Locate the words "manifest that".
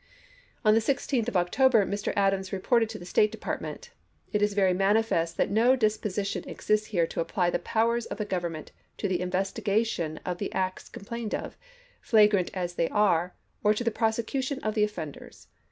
4.73-5.51